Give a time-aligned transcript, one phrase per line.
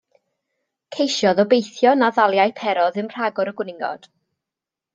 [0.95, 4.13] Ceisiodd obeithio na ddaliai Pero ddim rhagor o gwningod.